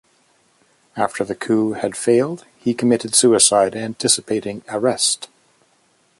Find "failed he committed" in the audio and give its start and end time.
1.95-3.13